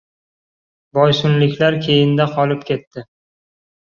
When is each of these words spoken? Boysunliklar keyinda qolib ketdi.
Boysunliklar 0.97 1.77
keyinda 1.87 2.27
qolib 2.39 2.63
ketdi. 2.71 3.03